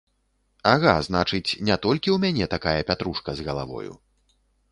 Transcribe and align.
Ага, 0.69 0.93
значыць, 1.07 1.57
не 1.67 1.75
толькі 1.85 2.09
ў 2.13 2.17
мяне 2.25 2.45
такая 2.55 2.75
пятрушка 2.89 3.29
з 3.37 3.49
галавою. 3.51 3.93